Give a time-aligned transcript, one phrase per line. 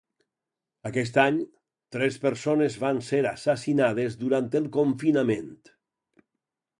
[0.89, 1.35] Aquest any,
[1.97, 5.53] tres persones van ser assassinades durant el confinament.